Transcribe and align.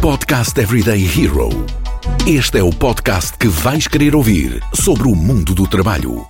Podcast 0.00 0.58
Everyday 0.58 1.04
Hero. 1.04 1.50
Este 2.26 2.58
é 2.58 2.62
o 2.62 2.70
podcast 2.70 3.36
que 3.36 3.48
vais 3.48 3.86
querer 3.86 4.16
ouvir 4.16 4.62
sobre 4.74 5.06
o 5.06 5.14
mundo 5.14 5.54
do 5.54 5.68
trabalho. 5.68 6.26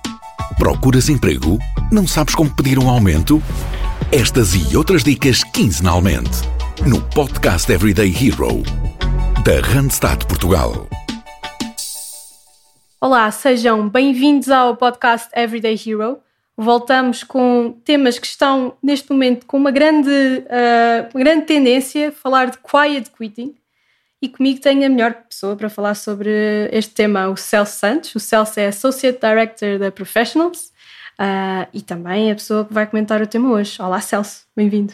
Procuras 0.57 1.07
emprego? 1.07 1.57
Não 1.89 2.05
sabes 2.05 2.35
como 2.35 2.53
pedir 2.53 2.77
um 2.77 2.89
aumento? 2.89 3.41
Estas 4.11 4.53
e 4.55 4.75
outras 4.75 5.05
dicas 5.05 5.41
quinzenalmente 5.45 6.41
no 6.85 7.01
Podcast 7.11 7.71
Everyday 7.71 8.09
Hero 8.09 8.61
da 9.45 9.65
Randstad 9.65 10.25
Portugal. 10.25 10.89
Olá, 12.99 13.31
sejam 13.31 13.87
bem-vindos 13.87 14.49
ao 14.49 14.75
podcast 14.75 15.29
Everyday 15.33 15.79
Hero. 15.87 16.17
Voltamos 16.57 17.23
com 17.23 17.73
temas 17.85 18.19
que 18.19 18.27
estão 18.27 18.73
neste 18.83 19.09
momento 19.09 19.45
com 19.45 19.55
uma 19.55 19.71
grande, 19.71 20.09
uh, 20.09 21.09
uma 21.13 21.23
grande 21.23 21.45
tendência, 21.45 22.11
falar 22.11 22.51
de 22.51 22.57
quiet 22.57 23.09
quitting. 23.17 23.55
E 24.21 24.29
comigo 24.29 24.61
tenho 24.61 24.85
a 24.85 24.89
melhor 24.89 25.15
pessoa 25.27 25.55
para 25.55 25.67
falar 25.67 25.95
sobre 25.95 26.69
este 26.71 26.93
tema, 26.93 27.27
o 27.27 27.35
Celso 27.35 27.79
Santos. 27.79 28.13
O 28.13 28.19
Celso 28.19 28.59
é 28.59 28.67
Associate 28.67 29.19
Director 29.19 29.79
da 29.79 29.91
Professionals 29.91 30.71
uh, 31.19 31.67
e 31.73 31.81
também 31.81 32.31
a 32.31 32.35
pessoa 32.35 32.63
que 32.63 32.71
vai 32.71 32.85
comentar 32.85 33.19
o 33.19 33.25
tema 33.25 33.49
hoje. 33.49 33.81
Olá, 33.81 33.99
Celso, 33.99 34.43
bem-vindo. 34.55 34.93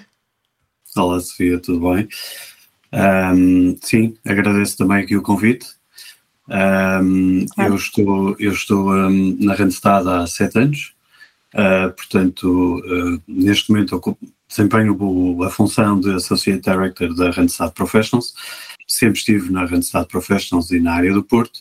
Olá, 0.96 1.20
Sofia, 1.20 1.60
tudo 1.60 1.94
bem? 1.94 2.08
Um, 2.94 3.78
sim, 3.82 4.16
agradeço 4.26 4.78
também 4.78 5.04
aqui 5.04 5.18
o 5.18 5.22
convite. 5.22 5.68
Um, 6.48 7.46
claro. 7.54 7.74
Eu 7.74 7.76
estou, 7.76 8.36
eu 8.40 8.52
estou 8.54 8.94
um, 8.94 9.38
na 9.42 9.56
Randstad 9.56 10.08
há 10.08 10.26
sete 10.26 10.58
anos, 10.58 10.94
uh, 11.54 11.92
portanto, 11.94 12.80
uh, 12.80 13.22
neste 13.28 13.70
momento 13.72 14.18
desempenho 14.48 15.44
a 15.44 15.50
função 15.50 16.00
de 16.00 16.14
Associate 16.14 16.62
Director 16.62 17.14
da 17.14 17.30
Randstad 17.32 17.74
Professionals. 17.74 18.34
Sempre 18.98 19.20
estive 19.20 19.52
na 19.52 19.64
Randstad 19.64 20.08
Professionals 20.08 20.72
e 20.72 20.80
na 20.80 20.94
área 20.94 21.14
do 21.14 21.24
Porto, 21.24 21.60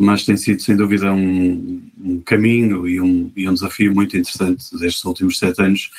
mas 0.00 0.24
tem 0.24 0.34
sido 0.36 0.62
sem 0.62 0.74
dúvida 0.74 1.12
um, 1.12 1.82
um 2.02 2.20
caminho 2.20 2.88
e 2.88 2.98
um, 3.00 3.30
e 3.36 3.46
um 3.46 3.52
desafio 3.52 3.94
muito 3.94 4.16
interessante 4.16 4.74
destes 4.78 5.04
últimos 5.04 5.38
sete 5.38 5.60
anos, 5.60 5.90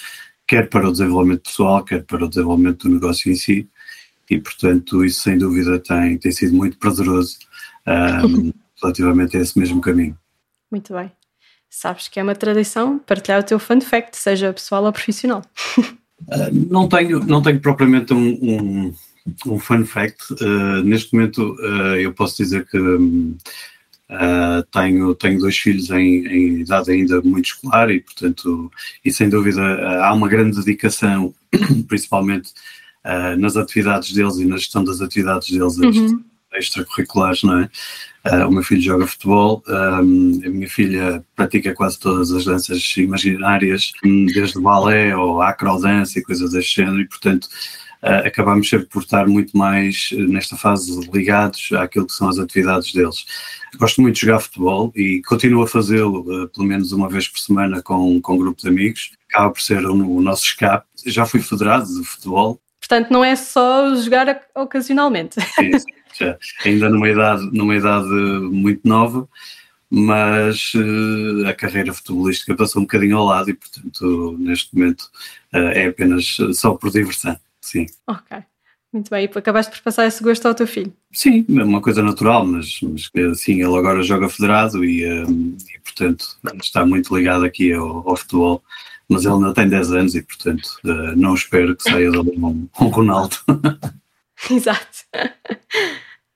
quer 0.48 0.68
para 0.68 0.90
o 0.90 0.92
desenvolvimento 0.92 1.44
pessoal, 1.44 1.84
quer 1.84 2.04
para 2.04 2.26
o 2.26 2.28
desenvolvimento 2.28 2.88
do 2.88 2.96
negócio 2.96 3.32
em 3.32 3.36
si, 3.36 3.70
e 4.28 4.40
portanto 4.40 5.06
isso 5.06 5.22
sem 5.22 5.38
dúvida 5.38 5.78
tem, 5.80 6.18
tem 6.18 6.32
sido 6.32 6.56
muito 6.56 6.80
prazeroso 6.80 7.38
um, 7.88 8.52
relativamente 8.82 9.38
a 9.38 9.42
esse 9.42 9.58
mesmo 9.60 9.80
caminho. 9.80 10.18
Muito 10.72 10.94
bem. 10.94 11.12
Sabes 11.70 12.08
que 12.08 12.20
é 12.20 12.24
uma 12.24 12.36
tradição 12.36 12.98
partilhar 12.98 13.42
o 13.42 13.44
teu 13.44 13.60
fun 13.60 13.82
fact, 13.82 14.18
seja 14.18 14.52
pessoal 14.52 14.84
ou 14.84 14.92
profissional. 14.92 15.44
Uh, 16.28 16.50
não, 16.72 16.88
tenho, 16.88 17.20
não 17.26 17.42
tenho 17.42 17.60
propriamente 17.60 18.14
um, 18.14 18.30
um, 18.42 18.96
um 19.46 19.60
fun 19.60 19.86
fact. 19.86 20.34
Uh, 20.34 20.82
neste 20.84 21.14
momento 21.14 21.56
uh, 21.60 21.96
eu 21.96 22.14
posso 22.14 22.38
dizer 22.38 22.66
que 22.68 22.80
um, 22.80 23.38
tenho, 24.72 25.16
tenho 25.16 25.40
dois 25.40 25.58
filhos 25.58 25.90
em, 25.90 26.28
em, 26.28 26.60
idade 26.60 26.92
ainda 26.92 27.22
muito 27.22 27.46
escolar 27.46 27.90
e, 27.90 28.02
portanto, 28.02 28.72
e 29.04 29.12
sem 29.12 29.28
dúvida 29.30 29.62
há 30.04 30.14
uma 30.14 30.28
grande 30.28 30.58
dedicação, 30.58 31.34
principalmente 31.88 32.54
nas 33.40 33.58
atividades 33.58 34.14
deles 34.14 34.38
e 34.38 34.46
na 34.46 34.58
gestão 34.58 34.84
das 34.84 35.02
atividades 35.02 35.50
deles. 35.50 35.78
Uhum 35.78 36.24
extracurriculares, 36.58 37.44
não 37.44 37.60
é? 37.60 37.70
Uh, 38.26 38.48
o 38.48 38.52
meu 38.52 38.64
filho 38.64 38.82
joga 38.82 39.06
futebol, 39.06 39.64
um, 39.68 40.42
a 40.44 40.50
minha 40.50 40.68
filha 40.68 41.24
pratica 41.36 41.74
quase 41.76 42.00
todas 42.00 42.32
as 42.32 42.46
danças 42.46 42.98
imaginárias, 42.98 43.92
desde 44.34 44.60
balé 44.60 45.16
ou 45.16 45.42
acrodança 45.42 46.18
e 46.18 46.24
coisas 46.24 46.52
desse 46.52 46.76
género, 46.76 47.02
e 47.02 47.08
portanto 47.08 47.48
uh, 48.04 48.28
acabamos 48.28 48.70
sempre 48.70 48.88
por 48.88 49.04
estar 49.04 49.28
muito 49.28 49.58
mais 49.58 50.10
nesta 50.12 50.56
fase 50.56 51.10
ligados 51.12 51.70
àquilo 51.74 52.08
que 52.08 52.14
são 52.14 52.30
as 52.30 52.40
atividades 52.40 52.94
deles. 52.94 53.26
Gosto 53.78 54.02
muito 54.02 54.16
de 54.16 54.22
jogar 54.22 54.40
futebol 54.40 54.92
e 54.96 55.22
continuo 55.28 55.64
a 55.64 55.68
fazê-lo 55.68 56.22
uh, 56.22 56.48
pelo 56.50 56.68
menos 56.68 56.92
uma 56.92 57.10
vez 57.10 57.28
por 57.28 57.40
semana 57.40 57.82
com, 57.82 58.22
com 58.22 58.34
um 58.34 58.38
grupo 58.38 58.62
de 58.62 58.68
amigos, 58.68 59.12
acaba 59.30 59.52
por 59.52 59.62
ser 59.62 59.86
o, 59.86 59.94
o 59.94 60.22
nosso 60.22 60.44
escape. 60.44 60.86
Já 61.06 61.26
fui 61.26 61.42
federado 61.42 61.86
de 61.86 62.04
futebol, 62.06 62.60
Portanto, 62.80 63.10
não 63.10 63.24
é 63.24 63.36
só 63.36 63.96
jogar 63.96 64.42
ocasionalmente. 64.54 65.42
Sim 65.56 65.72
já, 66.18 66.38
ainda 66.64 66.90
numa 66.90 67.10
idade, 67.10 67.50
numa 67.52 67.76
idade 67.76 68.08
muito 68.08 68.88
nova, 68.88 69.28
mas 69.90 70.74
uh, 70.74 71.48
a 71.48 71.54
carreira 71.54 71.94
futebolística 71.94 72.56
passou 72.56 72.82
um 72.82 72.86
bocadinho 72.86 73.18
ao 73.18 73.26
lado 73.26 73.50
e, 73.50 73.54
portanto, 73.54 74.36
neste 74.40 74.76
momento 74.76 75.04
uh, 75.54 75.70
é 75.74 75.88
apenas 75.88 76.38
só 76.54 76.74
por 76.76 76.92
diversão, 76.92 77.38
sim. 77.66 77.86
Ok. 78.08 78.38
Muito 78.96 79.10
bem, 79.10 79.26
e 79.26 79.38
acabaste 79.38 79.74
por 79.74 79.84
passar 79.84 80.08
esse 80.08 80.24
gosto 80.24 80.48
ao 80.48 80.56
teu 80.56 80.66
filho? 80.66 80.94
Sim, 81.12 81.46
é 81.50 81.64
uma 81.66 81.82
coisa 81.82 82.02
natural, 82.02 82.46
mas, 82.46 82.80
mas 82.82 83.12
sim, 83.42 83.62
ele 83.62 83.78
agora 83.78 84.02
joga 84.02 84.30
federado 84.30 84.86
e, 84.86 85.06
um, 85.06 85.58
e 85.76 85.80
portanto 85.80 86.26
está 86.62 86.86
muito 86.86 87.14
ligado 87.14 87.44
aqui 87.44 87.74
ao, 87.74 88.08
ao, 88.08 88.16
futebol, 88.16 88.64
mas 89.10 89.26
ele 89.26 89.34
ainda 89.34 89.54
tem 89.54 89.68
10 89.68 89.92
anos 89.92 90.16
e 90.16 90.22
portanto 90.22 90.80
uh, 90.86 91.14
não 91.18 91.34
espero 91.34 91.76
que 91.76 91.84
saia 91.84 92.10
dali 92.10 92.38
um, 92.38 92.70
um 92.80 92.88
Ronaldo. 92.88 93.36
Exato. 94.50 95.00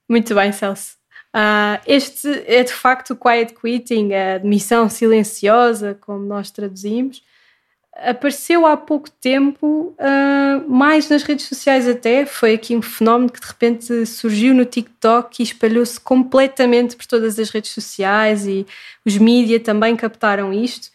Muito 0.10 0.36
bem, 0.36 0.52
Celso. 0.52 0.98
Uh, 1.34 1.80
este 1.88 2.28
é 2.46 2.62
de 2.64 2.74
facto 2.74 3.12
o 3.12 3.16
quiet 3.16 3.54
quitting, 3.54 4.12
a 4.14 4.38
demissão 4.40 4.90
silenciosa, 4.90 5.98
como 6.02 6.26
nós 6.26 6.52
traduzimos. 6.52 7.24
Apareceu 8.04 8.66
há 8.66 8.78
pouco 8.78 9.10
tempo, 9.10 9.96
uh, 9.98 10.70
mais 10.70 11.10
nas 11.10 11.24
redes 11.24 11.46
sociais 11.46 11.88
até. 11.88 12.26
Foi 12.26 12.54
aqui 12.54 12.76
um 12.76 12.82
fenómeno 12.82 13.32
que 13.32 13.40
de 13.40 13.48
repente 13.48 14.06
surgiu 14.06 14.54
no 14.54 14.66
TikTok 14.66 15.42
e 15.42 15.44
espalhou-se 15.44 16.00
completamente 16.00 16.96
por 16.96 17.06
todas 17.06 17.38
as 17.40 17.50
redes 17.50 17.72
sociais 17.72 18.48
e 18.48 18.66
os 19.06 19.18
mídias 19.18 19.64
também 19.64 19.96
captaram 19.96 20.54
isto. 20.54 20.90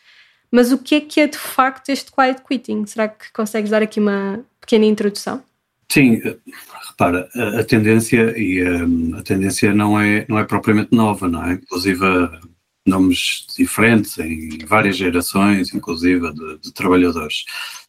Mas 0.51 0.71
o 0.71 0.79
que 0.79 0.95
é 0.95 1.01
que 1.01 1.21
é 1.21 1.27
de 1.27 1.39
facto 1.39 1.89
este 1.89 2.13
quiet 2.13 2.41
quitting? 2.47 2.87
Será 2.87 3.09
que 3.09 3.33
consegues 3.33 3.71
dar 3.71 3.83
aqui 3.83 3.99
uma 3.99 4.45
pequena 4.61 4.85
introdução? 4.85 5.43
Sim, 5.91 6.21
repara, 6.89 7.29
a, 7.35 7.61
a 7.61 7.65
tendência 7.65 8.33
e 8.39 8.63
um, 8.63 9.17
a 9.17 9.23
tendência 9.23 9.75
não 9.75 10.01
é, 10.01 10.25
não 10.29 10.39
é 10.39 10.45
propriamente 10.45 10.95
nova, 10.95 11.29
não 11.29 11.45
é? 11.45 11.55
Inclusive 11.55 12.05
nomes 12.87 13.47
diferentes 13.57 14.19
em 14.19 14.59
várias 14.67 14.97
gerações, 14.97 15.75
inclusive 15.75 16.33
de, 16.33 16.59
de 16.59 16.73
trabalhadores. 16.73 17.45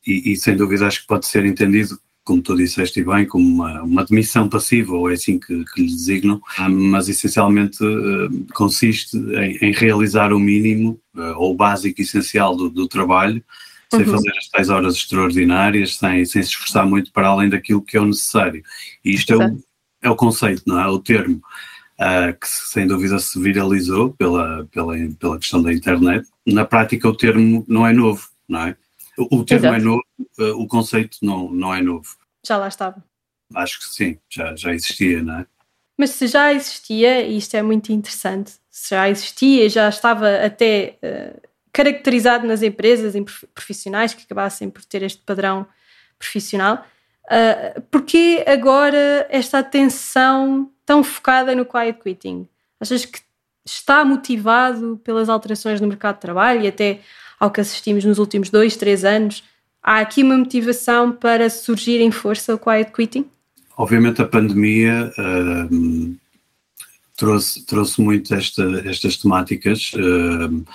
E, 0.05 0.31
e, 0.31 0.37
sem 0.37 0.55
dúvida 0.55 0.87
acho 0.87 1.01
que 1.01 1.07
pode 1.07 1.27
ser 1.27 1.45
entendido, 1.45 1.99
como 2.23 2.41
tu 2.41 2.55
disseste 2.55 3.03
bem, 3.03 3.25
como 3.25 3.45
uma, 3.47 3.83
uma 3.83 4.05
demissão 4.05 4.47
passiva, 4.49 4.93
ou 4.93 5.09
é 5.09 5.13
assim 5.13 5.37
que, 5.37 5.63
que 5.65 5.81
lhe 5.81 5.87
designam, 5.87 6.41
mas 6.69 7.09
essencialmente 7.09 7.83
uh, 7.83 8.47
consiste 8.53 9.17
em, 9.17 9.57
em, 9.61 9.71
realizar 9.71 10.33
o 10.33 10.39
mínimo 10.39 10.99
uh, 11.15 11.37
ou 11.37 11.53
o 11.53 11.55
básico 11.55 12.01
essencial 12.01 12.55
do, 12.55 12.69
do 12.69 12.87
trabalho 12.87 13.43
sem 13.91 14.01
uhum. 14.01 14.11
fazer 14.11 14.31
as 14.31 14.47
tais 14.47 14.69
horas 14.69 14.95
extraordinárias, 14.95 15.97
sem, 15.97 16.25
sem 16.25 16.41
se 16.41 16.49
esforçar 16.49 16.85
muito 16.85 17.11
para 17.11 17.27
além 17.27 17.49
daquilo 17.49 17.81
que 17.81 17.95
é 17.95 18.01
o 18.01 18.05
necessário. 18.05 18.63
E 19.03 19.13
isto 19.13 19.33
é 19.33 19.37
o, 19.37 19.63
é 20.01 20.09
o 20.09 20.15
conceito, 20.15 20.63
não 20.65 20.79
é? 20.79 20.87
O 20.87 20.99
termo 20.99 21.41
uh, 21.99 22.37
que 22.39 22.47
sem 22.47 22.87
dúvida 22.87 23.19
se 23.19 23.39
viralizou 23.39 24.13
pela, 24.13 24.65
pela, 24.71 24.95
pela 25.19 25.39
questão 25.39 25.61
da 25.61 25.73
internet. 25.73 26.27
Na 26.45 26.65
prática, 26.65 27.07
o 27.07 27.15
termo 27.15 27.65
não 27.67 27.85
é 27.85 27.93
novo, 27.93 28.27
não 28.47 28.61
é? 28.61 28.77
O, 29.17 29.37
o 29.39 29.45
termo 29.45 29.67
é 29.67 29.69
Exato. 29.69 29.81
é 29.81 29.85
novo, 29.85 30.03
uh, 30.39 30.61
o 30.61 30.67
conceito 30.67 31.17
não, 31.21 31.51
não 31.51 31.73
é 31.73 31.81
novo. 31.81 32.15
Já 32.45 32.57
lá 32.57 32.67
estava. 32.67 33.03
Acho 33.53 33.79
que 33.79 33.85
sim, 33.85 34.17
já, 34.29 34.55
já 34.55 34.73
existia, 34.73 35.21
não 35.21 35.39
é? 35.39 35.45
Mas 35.97 36.09
se 36.11 36.27
já 36.27 36.53
existia, 36.53 37.21
e 37.21 37.37
isto 37.37 37.55
é 37.55 37.61
muito 37.61 37.91
interessante, 37.91 38.53
se 38.69 38.89
já 38.93 39.09
existia, 39.09 39.69
já 39.69 39.87
estava 39.87 40.43
até 40.43 40.97
uh, 41.01 41.41
caracterizado 41.71 42.45
nas 42.45 42.61
empresas, 42.61 43.15
em 43.15 43.23
profissionais 43.53 44.13
que 44.13 44.23
acabassem 44.23 44.69
por 44.69 44.83
ter 44.83 45.03
este 45.03 45.21
padrão 45.21 45.65
profissional. 46.19 46.85
Uh, 47.25 47.81
porquê 47.89 48.43
agora 48.45 49.25
esta 49.29 49.59
atenção 49.59 50.71
tão 50.85 51.03
focada 51.03 51.55
no 51.55 51.65
quiet 51.65 51.99
quitting? 52.01 52.47
Achas 52.79 53.05
que 53.05 53.19
está 53.65 54.05
motivado 54.05 54.99
pelas 55.03 55.27
alterações 55.27 55.81
no 55.81 55.87
mercado 55.87 56.15
de 56.15 56.21
trabalho 56.21 56.61
e 56.61 56.67
até 56.67 57.01
ao 57.39 57.49
que 57.51 57.61
assistimos 57.61 58.05
nos 58.05 58.19
últimos 58.19 58.49
dois, 58.49 58.75
três 58.75 59.03
anos? 59.03 59.43
Há 59.81 59.99
aqui 59.99 60.23
uma 60.23 60.37
motivação 60.37 61.11
para 61.11 61.49
surgir 61.49 62.01
em 62.01 62.11
força 62.11 62.55
o 62.55 62.59
quiet 62.59 62.91
quitting? 62.91 63.25
Obviamente 63.77 64.21
a 64.21 64.25
pandemia 64.25 65.11
uh, 65.17 66.15
trouxe, 67.17 67.65
trouxe 67.65 68.01
muito 68.01 68.33
esta, 68.33 68.63
estas 68.85 69.17
temáticas. 69.17 69.91
Uh, 69.93 70.65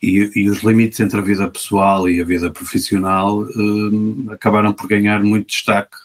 e, 0.00 0.30
e, 0.36 0.48
os 0.48 0.62
limites 0.62 1.00
entre 1.00 1.18
a 1.18 1.22
vida 1.22 1.50
pessoal 1.50 2.08
e 2.08 2.20
a 2.20 2.24
vida 2.24 2.52
profissional 2.52 3.40
uh, 3.40 4.30
acabaram 4.30 4.72
por 4.72 4.86
ganhar 4.86 5.20
muito 5.24 5.48
destaque, 5.48 5.96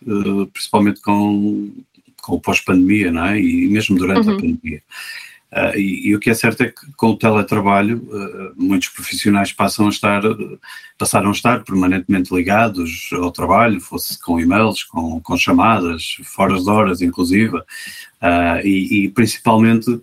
principalmente 0.52 1.00
com, 1.02 1.72
com 2.24 2.36
o 2.36 2.40
pós-pandemia, 2.40 3.12
não 3.12 3.26
é? 3.26 3.40
E 3.40 3.68
mesmo 3.68 3.98
durante 3.98 4.28
uhum. 4.28 4.36
a 4.36 4.40
pandemia. 4.40 4.82
Uh, 5.54 5.78
e, 5.78 6.08
e, 6.08 6.16
o 6.16 6.20
que 6.20 6.32
é 6.32 6.34
certo 6.34 6.62
é 6.62 6.70
que 6.70 6.92
com 6.98 7.12
o 7.12 7.16
teletrabalho 7.16 7.98
uh, 8.10 8.54
muitos 8.58 8.90
profissionais 8.90 9.54
passam 9.54 9.86
a 9.86 9.90
estar, 9.90 10.24
passaram 10.98 11.30
a 11.30 11.32
estar 11.32 11.64
permanentemente 11.64 12.34
ligados 12.34 13.10
ao 13.14 13.32
trabalho, 13.32 13.80
fosse 13.80 14.20
com 14.20 14.40
e-mails, 14.40 14.84
com, 14.84 15.20
com 15.22 15.38
chamadas, 15.38 16.18
fora 16.24 16.60
de 16.60 16.68
horas 16.68 17.04
inclusive, 17.04 17.56
uh, 17.56 18.60
e, 18.64 19.06
e, 19.06 19.10
principalmente 19.10 20.02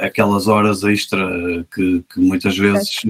aquelas 0.00 0.48
horas 0.48 0.82
extra 0.82 1.28
que, 1.74 2.02
que 2.10 2.18
muitas 2.18 2.56
vezes 2.56 3.02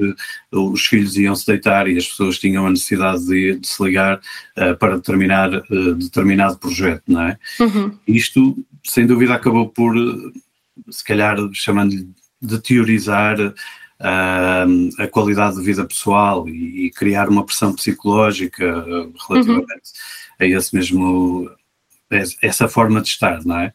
os 0.50 0.84
filhos 0.84 1.16
iam 1.16 1.37
se 1.37 1.46
deitar 1.46 1.87
e 1.87 1.96
as 1.96 2.08
pessoas 2.08 2.37
tinham 2.37 2.66
a 2.66 2.70
necessidade 2.70 3.25
de, 3.26 3.60
de 3.60 3.69
se 3.69 3.81
ligar 3.81 4.20
para 4.81 4.96
determinar 4.96 5.50
determinado 5.96 6.58
projeto, 6.58 7.04
não 7.06 7.22
é? 7.22 7.38
Uhum. 7.60 7.96
Isto, 8.08 8.58
sem 8.82 9.06
dúvida, 9.06 9.34
acabou 9.34 9.69
por 9.69 9.94
se 10.90 11.04
calhar 11.04 11.36
chamando-lhe 11.52 12.08
de 12.40 12.58
teorizar 12.60 13.38
uh, 13.40 13.54
a 15.02 15.06
qualidade 15.06 15.56
de 15.56 15.62
vida 15.62 15.84
pessoal 15.84 16.48
e, 16.48 16.86
e 16.86 16.90
criar 16.90 17.28
uma 17.28 17.44
pressão 17.44 17.74
psicológica 17.74 18.84
relativamente 19.28 19.70
uhum. 19.70 20.36
a 20.40 20.46
esse 20.46 20.74
mesmo 20.74 21.50
essa 22.42 22.69
forma 22.69 23.00
de 23.00 23.08
estar, 23.08 23.42
não 23.44 23.58
é? 23.58 23.72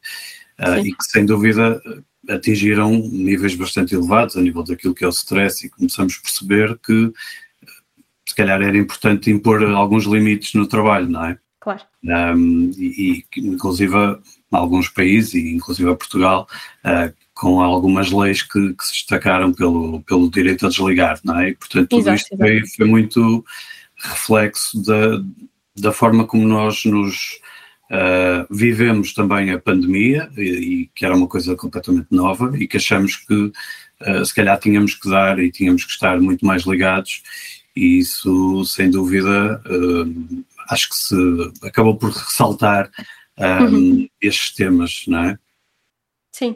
Uh, 0.60 0.86
e 0.86 0.94
que 0.94 1.04
sem 1.06 1.26
dúvida 1.26 1.82
atingiram 2.30 2.92
níveis 2.92 3.56
bastante 3.56 3.96
elevados 3.96 4.36
a 4.36 4.42
nível 4.42 4.64
daquilo 4.64 4.94
que 4.94 5.04
é 5.04 5.08
o 5.08 5.12
stress 5.12 5.66
e 5.66 5.70
começamos 5.70 6.18
a 6.18 6.22
perceber 6.22 6.78
que 6.80 7.12
se 8.28 8.36
calhar 8.36 8.62
era 8.62 8.78
importante 8.78 9.32
impor 9.32 9.64
alguns 9.64 10.06
limites 10.06 10.54
no 10.54 10.68
trabalho, 10.68 11.08
não 11.08 11.26
é? 11.26 11.40
Claro. 11.60 11.82
Um, 12.04 12.72
e, 12.78 13.26
e, 13.36 13.40
inclusive 13.40 13.94
alguns 14.52 14.90
países, 14.90 15.34
e 15.34 15.56
inclusive 15.56 15.90
a 15.90 15.96
Portugal, 15.96 16.48
uh, 16.86 17.14
com 17.34 17.62
algumas 17.62 18.12
leis 18.12 18.42
que, 18.42 18.74
que, 18.74 18.86
se 18.86 18.94
destacaram 18.94 19.54
pelo, 19.54 20.02
pelo 20.02 20.30
direito 20.30 20.66
a 20.66 20.70
desligar, 20.70 21.20
não 21.24 21.40
é? 21.40 21.50
E, 21.50 21.56
portanto, 21.56 21.90
tudo 21.90 22.02
Exato, 22.02 22.18
isto 22.18 22.38
foi, 22.38 22.68
foi, 22.68 22.86
muito 22.88 23.46
reflexo 23.98 24.82
da, 24.84 25.24
da 25.76 25.92
forma 25.92 26.26
como 26.26 26.48
nós 26.48 26.84
nos 26.86 27.40
uh, 27.92 28.48
vivemos 28.50 29.14
também 29.14 29.52
a 29.52 29.60
pandemia, 29.60 30.30
e, 30.36 30.42
e, 30.42 30.90
que 30.96 31.06
era 31.06 31.16
uma 31.16 31.28
coisa 31.28 31.56
completamente 31.56 32.08
nova, 32.12 32.52
e 32.58 32.68
que 32.68 32.78
achamos 32.78 33.18
que 33.18 33.34
uh, 33.34 34.26
se 34.26 34.34
calhar 34.34 34.60
tínhamos 34.60 34.96
que 34.96 35.10
dar 35.10 35.38
e 35.40 35.52
tínhamos 35.52 35.86
que 35.86 35.92
estar 35.92 36.20
muito 36.20 36.46
mais 36.46 36.64
ligados, 36.64 37.22
e 37.76 38.00
isso, 38.00 38.66
sem 38.66 38.90
dúvida, 38.90 39.62
uh, 39.68 40.44
acho 40.70 40.90
que 40.90 40.96
se 40.96 41.16
acabou 41.64 41.96
por 41.96 42.10
ressaltar 42.10 42.90
um, 43.40 43.64
uhum. 43.64 44.10
estes 44.22 44.54
temas, 44.54 45.06
não 45.08 45.20
é? 45.20 45.40
Sim, 46.32 46.56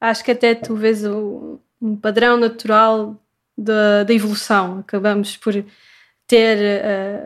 acho 0.00 0.24
que 0.24 0.30
até 0.30 0.54
tu 0.54 0.74
vês 0.74 1.04
o, 1.04 1.60
um 1.80 1.96
padrão 1.96 2.36
natural 2.36 3.16
da, 3.56 4.04
da 4.04 4.14
evolução. 4.14 4.80
Acabamos 4.80 5.36
por 5.36 5.64
ter 6.26 6.82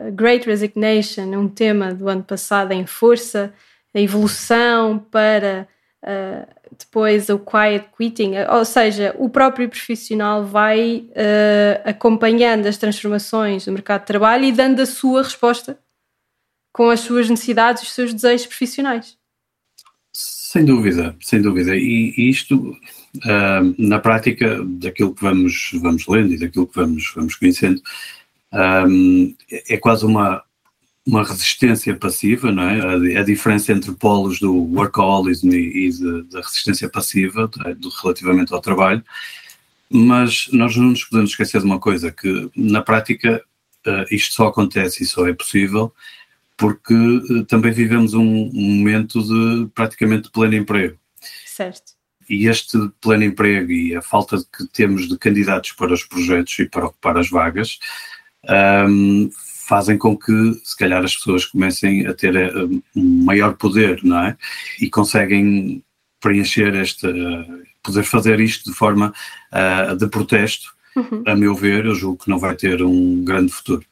a 0.07 0.09
Great 0.09 0.47
Resignation, 0.47 1.25
um 1.37 1.47
tema 1.47 1.93
do 1.93 2.09
ano 2.09 2.23
passado 2.23 2.71
em 2.71 2.85
força, 2.85 3.53
a 3.93 3.99
evolução 3.99 4.97
para 4.97 5.67
uh, 6.03 6.47
depois 6.77 7.29
o 7.29 7.39
quiet 7.39 7.85
quitting, 7.95 8.33
ou 8.49 8.65
seja, 8.65 9.15
o 9.17 9.29
próprio 9.29 9.69
profissional 9.69 10.43
vai 10.43 11.07
uh, 11.11 11.81
acompanhando 11.85 12.65
as 12.65 12.77
transformações 12.77 13.65
do 13.65 13.71
mercado 13.71 14.01
de 14.01 14.07
trabalho 14.07 14.45
e 14.45 14.51
dando 14.51 14.81
a 14.81 14.85
sua 14.85 15.21
resposta 15.21 15.77
com 16.75 16.89
as 16.89 16.99
suas 16.99 17.29
necessidades 17.29 17.83
e 17.83 17.85
os 17.85 17.93
seus 17.93 18.13
desejos 18.13 18.47
profissionais. 18.47 19.17
Sem 20.11 20.65
dúvida, 20.65 21.15
sem 21.21 21.41
dúvida. 21.41 21.73
E, 21.73 22.13
e 22.17 22.29
isto, 22.29 22.57
uh, 23.15 23.75
na 23.77 23.97
prática, 23.97 24.61
daquilo 24.61 25.15
que 25.15 25.21
vamos, 25.21 25.69
vamos 25.75 26.05
lendo 26.05 26.33
e 26.33 26.37
daquilo 26.37 26.67
que 26.67 26.75
vamos, 26.75 27.13
vamos 27.15 27.35
conhecendo, 27.35 27.81
um, 28.89 29.33
é, 29.49 29.77
quase 29.77 30.05
uma, 30.05 30.43
uma 31.05 31.23
resistência 31.23 31.95
passiva, 31.95 32.51
não 32.51 32.63
é? 32.63 32.81
A, 32.81 33.21
a, 33.21 33.23
diferença 33.23 33.71
entre 33.71 33.93
polos 33.93 34.41
do 34.41 34.53
workaholism 34.53 35.51
e, 35.51 35.87
e 35.87 36.23
da 36.23 36.41
resistência 36.41 36.89
passiva, 36.89 37.49
do, 37.77 37.87
relativamente 37.87 38.53
ao 38.53 38.59
trabalho. 38.59 39.01
Mas 39.89 40.49
nós 40.51 40.75
não 40.75 40.89
nos 40.89 41.05
podemos 41.05 41.29
esquecer 41.29 41.61
de 41.61 41.65
uma 41.65 41.79
coisa, 41.79 42.11
que 42.11 42.51
na 42.53 42.81
prática 42.81 43.41
uh, 43.87 44.13
isto 44.13 44.33
só 44.33 44.47
acontece 44.47 45.03
e 45.03 45.05
só 45.05 45.25
é 45.25 45.31
possível 45.31 45.93
porque 46.57 46.93
uh, 46.93 47.45
também 47.45 47.71
vivemos 47.71 48.13
um, 48.13 48.21
um, 48.21 48.51
momento 48.53 49.21
de 49.21 49.69
praticamente 49.73 50.31
pleno 50.31 50.55
emprego. 50.55 50.97
Certo. 51.45 51.93
E 52.29 52.47
este 52.47 52.77
pleno 53.01 53.23
emprego 53.23 53.71
e 53.71 53.95
a 53.95 54.01
falta 54.01 54.37
que 54.37 54.65
temos 54.73 55.07
de 55.07 55.17
candidatos 55.17 55.73
para 55.73 55.93
os 55.93 56.03
projetos 56.03 56.57
e 56.59 56.65
para 56.67 56.87
ocupar 56.87 57.17
as 57.17 57.29
vagas 57.29 57.77
um, 58.89 59.29
fazem 59.67 59.97
com 59.97 60.17
que, 60.17 60.53
se 60.63 60.75
calhar, 60.77 61.03
as 61.03 61.15
pessoas 61.15 61.45
comecem 61.45 62.07
a 62.07 62.13
ter 62.13 62.35
uh, 62.35 62.83
um 62.95 63.25
maior 63.25 63.55
poder, 63.55 64.03
não 64.03 64.19
é? 64.19 64.37
E 64.79 64.89
conseguem 64.89 65.83
preencher 66.19 66.73
este, 66.75 67.05
uh, 67.07 67.63
poder 67.83 68.03
fazer 68.03 68.39
isto 68.39 68.71
de 68.71 68.75
forma 68.75 69.13
de 69.97 70.07
protesto. 70.07 70.73
Uhum. 70.95 71.23
A 71.27 71.35
meu 71.35 71.53
ver, 71.53 71.85
eu 71.85 71.93
julgo 71.93 72.23
que 72.23 72.29
não 72.29 72.39
vai 72.39 72.55
ter 72.55 72.81
um 72.81 73.23
grande 73.23 73.51
futuro. 73.51 73.85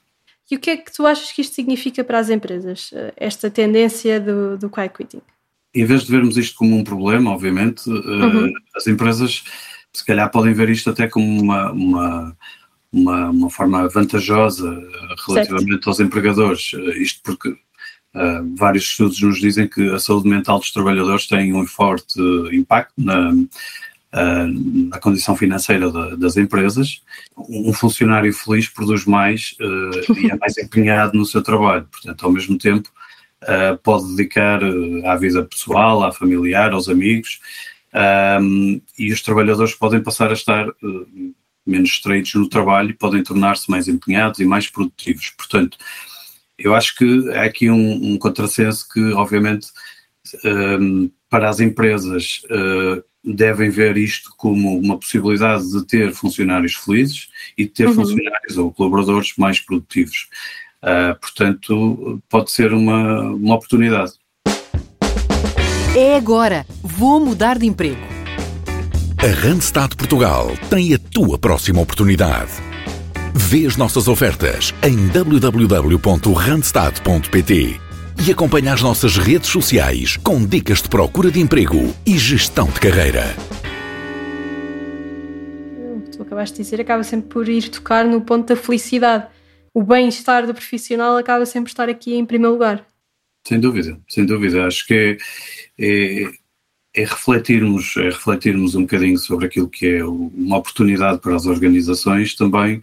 E 0.52 0.56
o 0.56 0.60
que 0.60 0.70
é 0.70 0.78
que 0.78 0.92
tu 0.92 1.06
achas 1.06 1.32
que 1.32 1.42
isto 1.42 1.56
significa 1.56 2.04
para 2.04 2.20
as 2.20 2.30
empresas, 2.30 2.92
eh, 2.94 3.14
esta 3.16 3.50
tendência 3.50 4.20
do, 4.20 4.58
do 4.58 4.70
quiet 4.70 4.94
quitting? 4.94 5.22
Em 5.74 5.86
vez 5.86 6.04
de 6.04 6.12
vermos 6.12 6.38
isto 6.38 6.56
como 6.56 6.76
um 6.76 6.84
problema, 6.84 7.32
obviamente, 7.32 7.90
eh, 7.90 7.92
uhum. 7.92 8.54
as 8.76 8.86
empresas 8.88 9.44
se 9.94 10.06
calhar 10.06 10.30
podem 10.30 10.54
ver 10.54 10.70
isto 10.70 10.90
até 10.90 11.08
como 11.08 11.42
uma, 11.42 11.72
uma, 11.72 12.38
uma, 12.92 13.30
uma 13.30 13.50
forma 13.50 13.88
vantajosa 13.88 14.70
eh, 14.70 15.16
relativamente 15.28 15.72
certo. 15.72 15.88
aos 15.88 16.00
empregadores. 16.00 16.72
Isto 16.98 17.22
porque 17.24 17.50
uh, 17.50 18.56
vários 18.56 18.84
estudos 18.84 19.22
nos 19.22 19.40
dizem 19.40 19.68
que 19.68 19.90
a 19.90 20.00
saúde 20.00 20.28
mental 20.28 20.60
dos 20.60 20.72
trabalhadores 20.72 21.28
tem 21.28 21.54
um 21.54 21.66
forte 21.66 22.20
impacto 22.52 22.94
na, 22.98 23.32
uh, 24.14 24.90
na 24.90 25.00
condição 25.00 25.36
financeira 25.36 25.92
da, 25.92 26.16
das 26.16 26.38
empresas. 26.38 27.02
Um 27.38 27.74
funcionário 27.74 28.32
feliz 28.34 28.70
produz 28.70 29.06
mais 29.06 29.56
uh, 29.60 30.14
e 30.18 30.32
é 30.32 30.36
mais 30.38 30.58
empenhado 30.58 31.18
no 31.18 31.26
seu 31.26 31.42
trabalho, 31.42 31.88
portanto, 31.92 32.26
ao 32.26 32.32
mesmo 32.32 32.58
tempo, 32.58 32.90
uh, 33.44 33.78
pode 33.82 34.16
dedicar 34.16 34.62
à 35.06 35.16
vida 35.16 35.44
pessoal, 35.44 36.04
à 36.04 36.12
familiar, 36.12 36.72
aos 36.72 36.88
amigos, 36.88 37.40
e 38.98 39.14
os 39.14 39.22
trabalhadores 39.22 39.76
podem 39.76 40.02
passar 40.02 40.32
a 40.32 40.34
estar 40.34 40.66
menos 41.64 41.92
estreitos 41.92 42.34
no 42.34 42.50
trabalho 42.50 42.90
e 42.90 42.94
podem 42.94 43.22
tornar-se 43.22 43.70
mais 43.70 43.88
empenhados 43.88 44.40
e 44.40 44.46
mais 44.46 44.68
produtivos. 44.68 45.30
Portanto, 45.38 45.78
eu 46.58 46.74
acho 46.74 46.96
que 46.96 47.30
há 47.34 47.44
aqui 47.44 47.70
um, 47.70 48.14
um 48.14 48.18
contrassenso 48.18 48.88
que, 48.90 49.00
obviamente, 49.14 49.68
um, 50.44 51.12
para 51.30 51.50
as 51.50 51.60
empresas 51.60 52.42
uh, 52.46 53.04
devem 53.24 53.70
ver 53.70 53.96
isto 53.98 54.34
como 54.38 54.78
uma 54.78 54.98
possibilidade 54.98 55.72
de 55.72 55.86
ter 55.86 56.12
funcionários 56.14 56.74
felizes 56.74 57.30
e 57.58 57.64
de 57.64 57.70
ter 57.70 57.88
uhum. 57.88 57.96
funcionários 57.96 58.58
ou 58.58 58.74
colaboradores 58.74 59.34
mais 59.38 59.60
produtivos. 59.60 60.28
Uh, 60.82 61.18
portanto, 61.20 62.22
pode 62.30 62.52
ser 62.52 62.74
uma, 62.74 63.22
uma 63.32 63.56
oportunidade. 63.56 64.12
É 65.96 66.18
agora. 66.18 66.66
Vou 66.82 67.20
mudar 67.20 67.58
de 67.58 67.68
emprego. 67.68 68.02
A 69.18 69.28
Randstad 69.28 69.96
Portugal 69.96 70.52
tem 70.70 70.94
a 70.94 71.00
tua 71.00 71.40
próxima 71.40 71.80
oportunidade. 71.80 72.52
Vê 73.34 73.66
as 73.66 73.78
nossas 73.78 74.10
ofertas 74.10 74.74
em 74.84 75.08
www.randstad.pt 75.08 77.83
e 78.26 78.32
acompanhe 78.32 78.68
as 78.70 78.82
nossas 78.82 79.18
redes 79.18 79.50
sociais 79.50 80.18
com 80.18 80.46
dicas 80.46 80.82
de 80.82 80.90
procura 80.90 81.32
de 81.32 81.40
emprego 81.40 81.94
e 82.06 82.18
gestão 82.18 82.68
de 82.68 82.80
carreira. 82.80 83.24
O 85.96 86.02
que 86.02 86.12
tu 86.12 86.22
acabaste 86.22 86.58
de 86.58 86.64
dizer 86.64 86.82
acaba 86.82 87.04
sempre 87.04 87.30
por 87.30 87.48
ir 87.50 87.70
tocar 87.70 88.06
no 88.06 88.22
ponto 88.22 88.48
da 88.48 88.56
felicidade. 88.56 89.28
O 89.74 89.82
bem-estar 89.84 90.46
do 90.46 90.54
profissional 90.54 91.18
acaba 91.18 91.46
sempre 91.46 91.66
por 91.66 91.74
estar 91.74 91.90
aqui 91.90 92.16
em 92.16 92.26
primeiro 92.26 92.54
lugar. 92.54 92.86
Sem 93.48 93.60
dúvida, 93.60 94.00
sem 94.08 94.26
dúvida. 94.26 94.66
Acho 94.66 94.86
que 94.88 94.94
é, 94.94 95.18
é, 95.78 96.24
é, 96.96 97.04
refletirmos, 97.04 97.96
é 97.98 98.06
refletirmos 98.06 98.76
um 98.76 98.82
bocadinho 98.82 99.18
sobre 99.18 99.48
aquilo 99.48 99.70
que 99.70 99.88
é 99.88 100.06
uma 100.06 100.58
oportunidade 100.58 101.20
para 101.20 101.36
as 101.36 101.46
organizações 101.46 102.36
também 102.36 102.82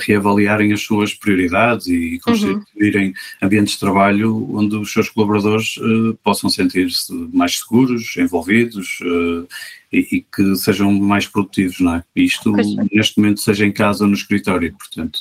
reavaliarem 0.00 0.72
as 0.72 0.82
suas 0.82 1.14
prioridades 1.14 1.86
e 1.86 2.18
constituírem 2.22 3.08
uhum. 3.08 3.14
ambientes 3.42 3.74
de 3.74 3.80
trabalho 3.80 4.48
onde 4.54 4.76
os 4.76 4.92
seus 4.92 5.08
colaboradores 5.08 5.76
uh, 5.78 6.14
possam 6.22 6.50
sentir-se 6.50 7.12
mais 7.32 7.58
seguros, 7.58 8.16
envolvidos 8.16 8.98
uh, 9.00 9.48
e, 9.92 10.16
e, 10.16 10.20
que 10.22 10.56
sejam 10.56 10.92
mais 10.92 11.26
produtivos, 11.26 11.80
não 11.80 11.96
é? 11.96 12.04
Isto, 12.14 12.52
neste 12.92 13.18
momento, 13.18 13.40
seja 13.40 13.64
em 13.64 13.72
casa 13.72 14.04
ou 14.04 14.10
no 14.10 14.16
escritório, 14.16 14.74
portanto, 14.76 15.20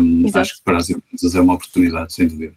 um, 0.00 0.24
acho 0.34 0.56
que 0.56 0.62
para 0.62 0.78
as 0.78 0.90
empresas 0.90 1.34
é 1.34 1.40
uma 1.40 1.54
oportunidade, 1.54 2.12
sem 2.12 2.28
dúvida. 2.28 2.54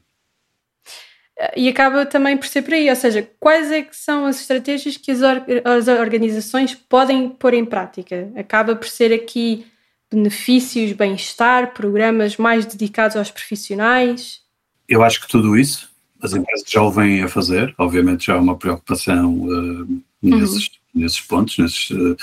e 1.56 1.68
acaba 1.68 2.06
também 2.06 2.38
por 2.38 2.46
ser 2.46 2.62
por 2.62 2.74
aí. 2.74 2.90
Ou 2.90 2.96
seja, 2.96 3.28
quais 3.40 3.72
é 3.72 3.82
que 3.82 3.96
são 3.96 4.26
as 4.26 4.40
estratégias 4.40 4.98
que 4.98 5.12
as, 5.12 5.22
or 5.22 5.44
as 5.66 5.88
organizações 5.88 6.76
podem 6.76 7.30
pôr 7.30 7.54
em 7.54 7.66
prática? 7.66 8.32
Acaba 8.36 8.76
por 8.76 8.88
ser 8.88 9.12
aqui 9.12 9.66
benefícios, 10.12 10.92
bem-estar, 10.94 11.74
programas 11.74 12.38
mais 12.38 12.66
dedicados 12.66 13.16
aos 13.16 13.32
profissionais? 13.32 14.42
Eu 14.88 15.04
acho 15.04 15.22
que 15.22 15.28
tudo 15.28 15.58
isso 15.58 15.92
as 16.22 16.34
empresas 16.34 16.70
já 16.70 16.82
o 16.82 16.92
vêm 16.92 17.24
a 17.24 17.28
fazer, 17.28 17.74
obviamente 17.78 18.28
já 18.28 18.36
há 18.36 18.40
uma 18.40 18.56
preocupação 18.56 19.34
uh, 19.42 20.02
nesses, 20.22 20.68
uhum. 20.68 21.02
nesses 21.02 21.22
pontos, 21.22 21.58
nesses, 21.58 21.90
uh, 21.90 22.16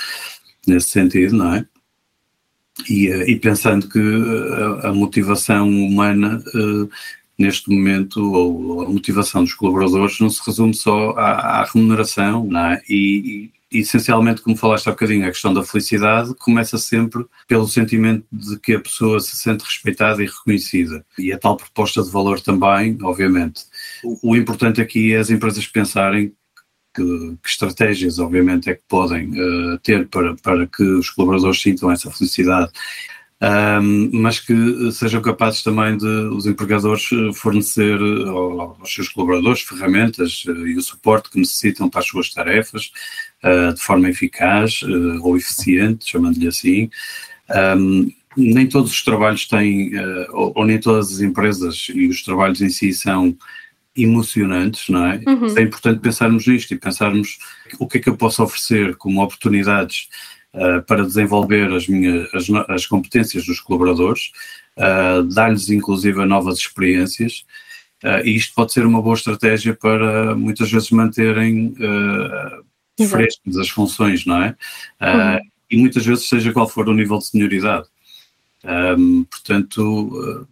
nesse 0.65 0.89
sentido, 0.89 1.35
não 1.35 1.55
é? 1.55 1.65
E, 2.89 3.09
uh, 3.09 3.29
e 3.29 3.35
pensando 3.37 3.89
que 3.89 3.99
a, 3.99 4.89
a 4.89 4.93
motivação 4.93 5.67
humana 5.67 6.41
neste 7.37 7.69
momento, 7.69 8.21
ou 8.33 8.81
a 8.81 8.89
motivação 8.89 9.43
dos 9.43 9.53
colaboradores, 9.53 10.19
não 10.19 10.29
se 10.29 10.41
resume 10.45 10.73
só 10.73 11.11
à, 11.11 11.61
à 11.61 11.63
remuneração, 11.65 12.45
não 12.45 12.59
é? 12.59 12.81
E, 12.89 13.49
essencialmente, 13.71 14.41
como 14.41 14.55
falaste 14.55 14.87
há 14.87 14.91
bocadinho, 14.91 15.25
a 15.25 15.31
questão 15.31 15.53
da 15.53 15.63
felicidade 15.63 16.33
começa 16.35 16.77
sempre 16.77 17.25
pelo 17.47 17.67
sentimento 17.67 18.25
de 18.31 18.57
que 18.59 18.73
a 18.73 18.79
pessoa 18.79 19.19
se 19.19 19.35
sente 19.35 19.63
respeitada 19.63 20.23
e 20.23 20.25
reconhecida. 20.25 21.05
E 21.17 21.31
a 21.31 21.37
tal 21.37 21.55
proposta 21.55 22.01
de 22.01 22.09
valor 22.09 22.39
também, 22.41 22.97
obviamente. 23.01 23.65
O, 24.23 24.35
importante 24.35 24.81
aqui 24.81 25.13
é 25.13 25.17
as 25.17 25.29
empresas 25.29 25.67
pensarem 25.67 26.33
que, 26.95 27.37
que, 27.43 27.49
estratégias, 27.49 28.17
obviamente, 28.17 28.69
é 28.69 28.75
que 28.75 28.83
podem 28.87 29.29
uh, 29.29 29.77
ter 29.79 30.07
para, 30.07 30.35
para 30.37 30.65
que 30.65 30.83
os 30.83 31.09
colaboradores 31.11 31.61
sintam 31.61 31.91
essa 31.91 32.09
felicidade 32.09 32.71
um, 33.41 34.09
mas 34.19 34.39
que 34.39 34.91
sejam 34.91 35.21
capazes 35.21 35.63
também 35.63 35.97
de 35.97 36.05
os 36.05 36.45
empregadores 36.45 37.09
eh, 37.13 37.31
fornecer 37.33 37.97
eh, 37.97 38.29
aos 38.29 38.93
seus 38.93 39.07
colaboradores 39.07 39.61
ferramentas 39.61 40.43
e 40.45 40.75
o 40.75 40.81
suporte 40.81 41.29
que 41.29 41.39
necessitam 41.39 41.89
para 41.89 42.01
as 42.01 42.07
suas 42.07 42.33
tarefas 42.33 42.91
uh, 43.43 43.73
de 43.73 43.81
forma 43.81 44.09
eficaz 44.09 44.81
uh, 44.81 45.19
ou 45.23 45.37
eficiente, 45.37 46.09
chamando-lhe 46.09 46.47
assim. 46.47 46.89
Um, 47.77 48.11
nem 48.37 48.67
todos 48.67 48.91
os 48.91 49.03
trabalhos 49.03 49.47
têm, 49.47 49.91
ou, 50.29 50.53
ou, 50.55 50.65
nem 50.65 50.79
todas 50.79 51.11
as 51.11 51.19
empresas 51.19 51.87
e 51.93 52.07
os 52.07 52.23
trabalhos 52.23 52.61
em 52.61 52.69
si 52.69 52.93
são 52.93 53.35
emocionantes, 53.95 54.89
não 54.89 55.05
é? 55.05 55.21
Uhum. 55.27 55.57
É 55.57 55.61
importante 55.61 55.99
pensarmos 55.99 56.47
nisto 56.47 56.73
e 56.73 56.77
pensarmos 56.77 57.37
o 57.77 57.87
que 57.87 57.97
é 57.97 58.01
que 58.01 58.09
eu 58.09 58.15
posso 58.15 58.43
oferecer 58.43 58.95
como 58.95 59.21
oportunidades 59.21 60.07
uh, 60.53 60.81
para 60.83 61.05
desenvolver 61.05 61.71
as, 61.73 61.87
minhas, 61.87 62.33
as, 62.33 62.47
as 62.69 62.85
competências 62.85 63.45
dos 63.45 63.59
colaboradores, 63.59 64.31
uh, 64.77 65.23
dar-lhes 65.23 65.69
inclusive 65.69 66.23
novas 66.25 66.59
experiências, 66.59 67.45
uh, 68.03 68.25
e 68.25 68.35
isto 68.35 68.53
pode 68.53 68.73
ser 68.73 68.85
uma 68.85 69.01
boa 69.01 69.15
estratégia 69.15 69.73
para 69.73 70.35
muitas 70.35 70.71
vezes 70.71 70.91
manterem 70.91 71.73
frescas 73.07 73.57
as 73.57 73.69
funções, 73.69 74.25
não 74.25 74.41
é? 74.41 74.55
Uhum. 75.01 75.39
E 75.71 75.77
muitas 75.77 76.05
vezes, 76.05 76.27
seja 76.27 76.51
qual 76.51 76.67
for 76.67 76.89
o 76.89 76.93
nível 76.93 77.17
de 77.19 77.27
senioridade. 77.27 77.87
Um, 78.63 79.23
portanto, 79.23 80.47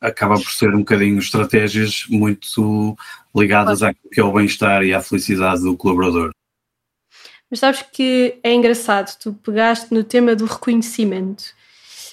acaba 0.00 0.34
por 0.34 0.50
ser 0.50 0.74
um 0.74 0.78
bocadinho 0.78 1.18
estratégias 1.18 2.04
muito 2.08 2.96
ligadas 3.34 3.82
àquilo 3.82 4.10
que 4.10 4.20
é 4.20 4.24
o 4.24 4.32
bem-estar 4.32 4.82
e 4.82 4.94
à 4.94 5.00
felicidade 5.00 5.62
do 5.62 5.76
colaborador. 5.76 6.30
Mas 7.50 7.60
sabes 7.60 7.82
que 7.92 8.38
é 8.42 8.52
engraçado, 8.52 9.16
tu 9.18 9.32
pegaste 9.32 9.92
no 9.92 10.04
tema 10.04 10.34
do 10.34 10.44
reconhecimento. 10.44 11.44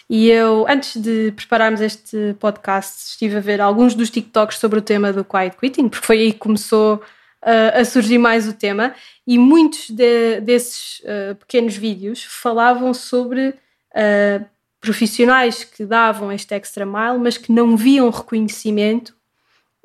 E 0.09 0.29
eu, 0.29 0.65
antes 0.67 1.01
de 1.01 1.31
prepararmos 1.31 1.79
este 1.79 2.35
podcast, 2.39 3.11
estive 3.11 3.37
a 3.37 3.39
ver 3.39 3.61
alguns 3.61 3.95
dos 3.95 4.09
TikToks 4.09 4.57
sobre 4.57 4.79
o 4.79 4.81
tema 4.81 5.13
do 5.13 5.23
quiet 5.23 5.55
quitting, 5.57 5.87
porque 5.89 6.05
foi 6.05 6.19
aí 6.19 6.33
que 6.33 6.39
começou 6.39 7.01
uh, 7.43 7.79
a 7.79 7.85
surgir 7.85 8.17
mais 8.17 8.47
o 8.47 8.53
tema. 8.53 8.93
E 9.25 9.37
muitos 9.37 9.89
de, 9.89 10.41
desses 10.41 10.99
uh, 10.99 11.35
pequenos 11.35 11.75
vídeos 11.75 12.23
falavam 12.23 12.93
sobre 12.93 13.49
uh, 13.49 14.45
profissionais 14.79 15.63
que 15.63 15.85
davam 15.85 16.31
este 16.31 16.53
extra 16.53 16.85
mile, 16.85 17.19
mas 17.19 17.37
que 17.37 17.51
não 17.51 17.77
viam 17.77 18.09
reconhecimento 18.09 19.15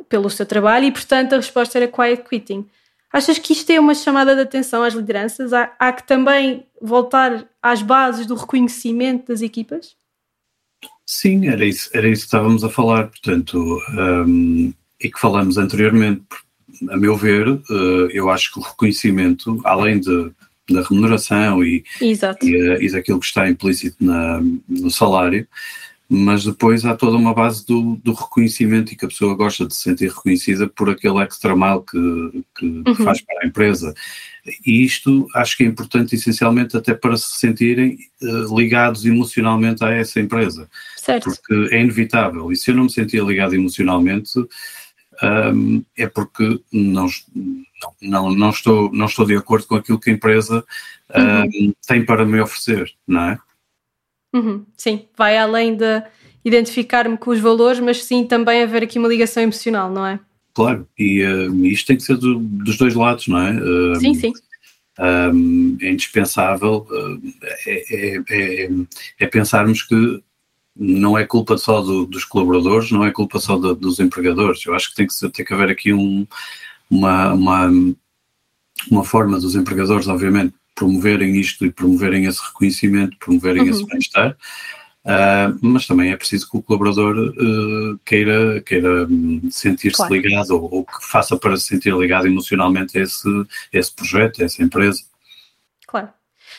pelo 0.09 0.31
seu 0.31 0.47
trabalho, 0.47 0.87
e 0.87 0.93
portanto 0.93 1.35
a 1.35 1.37
resposta 1.37 1.79
era 1.79 1.89
quiet 1.89 2.23
quitting. 2.29 2.69
Achas 3.13 3.39
que 3.39 3.53
isto 3.53 3.71
é 3.71 3.81
uma 3.81 3.95
chamada 3.95 4.35
de 4.35 4.43
atenção 4.43 4.83
às 4.83 4.95
lideranças? 4.95 5.53
Há, 5.53 5.73
há 5.79 5.93
que 5.93 6.07
também 6.07 6.67
voltar 6.81 7.47
às 7.63 7.81
bases 7.81 8.27
do 8.27 8.35
reconhecimento 8.35 9.29
das 9.29 9.43
equipas? 9.43 9.97
Sim, 11.07 11.49
era 11.49 11.65
isso, 11.65 11.89
era 11.95 12.09
isso 12.09 12.23
que 12.23 12.27
estávamos 12.27 12.65
a 12.65 12.69
falar, 12.69 13.09
portanto, 13.09 13.81
um, 13.97 14.73
e 15.01 15.11
que 15.11 15.21
falamos 15.21 15.57
anteriormente. 15.57 16.25
A 16.91 16.97
meu 16.97 17.17
ver, 17.17 17.49
uh, 17.49 18.09
eu 18.13 18.31
acho 18.31 18.53
que 18.53 18.59
o 18.59 18.63
reconhecimento, 18.63 19.61
além 19.65 20.01
de, 20.01 20.31
da 20.71 20.83
remuneração 20.83 21.65
e, 21.65 21.85
Exato. 22.01 22.45
e, 22.47 22.57
uh, 22.57 22.83
e 22.83 22.91
daquilo 22.91 23.21
que 23.21 23.27
está 23.27 23.49
implícito 23.49 23.97
na, 24.01 24.41
no 24.69 24.91
salário, 24.91 25.47
mas 26.09 26.45
depois 26.45 26.85
há 26.85 26.95
toda 26.95 27.17
uma 27.17 27.35
base 27.35 27.67
do, 27.67 27.97
do, 27.97 28.13
reconhecimento 28.13 28.93
e 28.93 28.97
que 28.97 29.05
a 29.05 29.09
pessoa 29.09 29.35
gosta 29.35 29.67
de 29.67 29.75
se 29.75 29.83
sentir 29.83 30.09
reconhecida 30.09 30.69
por 30.69 30.89
aquele 30.89 31.19
extra 31.19 31.57
mal 31.57 31.83
que, 31.83 32.45
que 32.57 32.65
uhum. 32.65 32.95
faz 32.95 33.21
para 33.21 33.43
a 33.43 33.47
empresa. 33.47 33.93
E 34.65 34.85
isto 34.85 35.27
acho 35.35 35.57
que 35.57 35.65
é 35.65 35.67
importante 35.67 36.15
essencialmente 36.15 36.77
até 36.77 36.95
para 36.95 37.17
se 37.17 37.39
sentirem 37.39 37.99
uh, 38.23 38.57
ligados 38.57 39.05
emocionalmente 39.05 39.83
a 39.83 39.91
essa 39.91 40.21
empresa. 40.21 40.69
Certo. 40.97 41.25
Porque 41.25 41.75
é 41.75 41.81
inevitável. 41.81 42.53
E 42.53 42.57
se 42.57 42.71
eu 42.71 42.77
não 42.77 42.85
me 42.85 42.93
sentia 42.93 43.23
ligado 43.23 43.55
emocionalmente, 43.55 44.31
um, 45.23 45.85
é 45.97 46.07
porque 46.07 46.61
não, 46.73 47.07
não, 48.03 48.35
não, 48.35 48.51
estou, 48.51 48.91
não 48.93 49.07
estou 49.07 49.25
de 49.25 49.37
acordo 49.37 49.67
com 49.67 49.77
aquilo 49.77 49.99
que 49.99 50.11
a 50.11 50.13
empresa 50.13 50.65
um, 51.15 51.43
uhum. 51.43 51.73
tem 51.87 52.05
para 52.05 52.25
me 52.25 52.41
oferecer, 52.41 52.93
não 53.07 53.23
é? 53.23 53.39
Uhum, 54.35 54.67
sim, 54.77 55.07
vai 55.17 55.39
além 55.39 55.77
de 55.77 56.03
identificar-me 56.45 57.17
com 57.17 57.31
os 57.31 57.41
valores, 57.41 57.81
mas 57.81 58.05
sim 58.05 58.25
também 58.25 58.63
haver 58.63 58.83
aqui 58.83 58.99
uma 58.99 59.09
ligação 59.09 59.43
emocional, 59.43 59.91
não 59.91 60.07
é? 60.07 60.21
Claro, 60.55 60.89
e 60.99 61.23
uh, 61.23 61.67
isto 61.67 61.87
tem 61.87 61.97
que 61.97 62.03
ser 62.03 62.17
do, 62.17 62.39
dos 62.39 62.77
dois 62.77 62.95
lados, 62.95 63.29
não 63.29 63.39
é? 63.39 63.53
Uh, 63.53 63.97
sim, 63.97 64.15
sim. 64.15 64.33
Um, 64.99 65.77
é 65.83 65.91
indispensável, 65.91 66.87
uh, 66.91 67.21
é, 67.67 67.95
é, 67.95 68.23
é, 68.31 68.71
é, 69.19 69.27
pensarmos 69.27 69.83
que 69.83 70.23
não 70.79 71.17
é 71.17 71.25
culpa 71.25 71.57
só 71.57 71.81
do, 71.81 72.07
dos 72.07 72.25
colaboradores, 72.25 72.91
não 72.91 73.05
é 73.05 73.11
culpa 73.11 73.39
só 73.39 73.57
do, 73.57 73.75
dos 73.75 73.99
empregadores. 73.99 74.65
Eu 74.67 74.75
acho 74.75 74.91
que 74.91 74.97
tem 74.97 75.07
que, 75.07 75.29
tem 75.31 75.45
que 75.45 75.55
haver 75.55 75.71
aqui 75.71 75.93
um, 75.93 76.27
uma, 76.91 77.33
uma, 77.33 77.71
uma 78.91 79.05
forma 79.05 79.41
dos 79.41 79.55
empregadores, 79.55 80.07
obviamente, 80.07 80.55
promoverem 80.75 81.41
isto 81.41 81.65
e 81.65 81.73
promoverem 81.73 82.27
esse 82.27 82.41
reconhecimento, 82.45 83.17
promoverem 83.19 83.63
uhum. 83.63 83.71
esse 83.71 83.87
bem-estar, 83.87 84.37
uh, 85.05 85.59
mas 85.63 85.87
também 85.87 86.13
é 86.13 86.17
preciso 86.17 86.49
que 86.51 86.59
o 86.59 86.63
colaborador 86.63 87.17
uh, 87.17 87.99
queira, 88.05 88.61
queira 88.61 89.07
hum, 89.07 89.49
sentir-se 89.51 89.97
claro. 89.97 90.15
ligado 90.15 90.51
ou, 90.51 90.75
ou, 90.75 90.85
que 90.85 90.93
faça 91.01 91.37
para 91.37 91.57
se 91.57 91.67
sentir 91.67 91.95
ligado 91.95 92.27
emocionalmente 92.27 92.99
a 92.99 93.03
esse, 93.03 93.29
a 93.29 93.79
esse 93.79 93.91
projeto, 93.91 94.43
a 94.43 94.45
essa 94.45 94.63
empresa. 94.63 95.03
Claro, 95.87 96.11